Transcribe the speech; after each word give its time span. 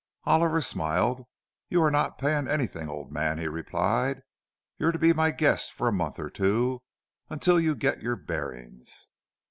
Oliver 0.23 0.61
smiled. 0.61 1.27
"You 1.69 1.83
are 1.83 1.91
not 1.91 2.17
paying 2.17 2.47
anything, 2.47 2.89
old 2.89 3.11
man," 3.11 3.37
he 3.37 3.47
replied. 3.47 4.23
"You're 4.79 4.91
to 4.91 4.97
be 4.97 5.13
my 5.13 5.29
guests 5.29 5.69
for 5.69 5.87
a 5.87 5.91
month 5.93 6.17
or 6.17 6.31
two, 6.31 6.81
until 7.29 7.59
you 7.59 7.75
get 7.75 8.01
your 8.01 8.15
bearings." 8.15 9.05